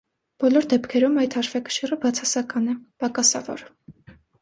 Բոլոր 0.43 0.65
դեպքերում 0.71 1.19
այդ 1.25 1.37
հաշվեկշիռը 1.41 1.99
բացասական 2.07 2.69
է՝ 2.75 2.77
պակասավոր։ 3.07 3.67